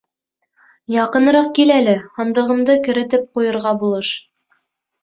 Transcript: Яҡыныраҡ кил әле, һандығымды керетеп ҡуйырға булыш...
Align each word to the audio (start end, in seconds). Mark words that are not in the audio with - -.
Яҡыныраҡ 0.93 1.51
кил 1.59 1.75
әле, 1.75 1.95
һандығымды 2.17 2.79
керетеп 2.89 3.31
ҡуйырға 3.39 3.77
булыш... 3.85 4.15